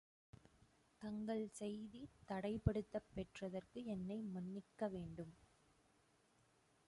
தங்கள் 1.01 1.47
செய்தி 1.51 2.01
தடைப்படுத்தப் 2.29 3.09
பெற்றதற்கு 3.13 3.85
என்னை 3.85 4.23
மன்னிக்கவேண்டும். 4.35 5.33